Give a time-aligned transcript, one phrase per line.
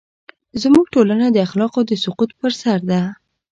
[0.61, 3.01] زموږ ټولنه د اخلاقو د سقوط پر سر ده.